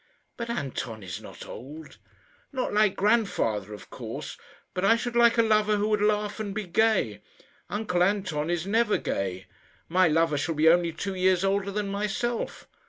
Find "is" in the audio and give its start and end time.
1.03-1.21, 8.49-8.65